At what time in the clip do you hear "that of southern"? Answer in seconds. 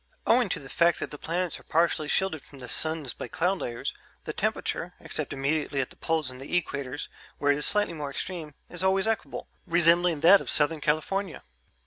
10.21-10.81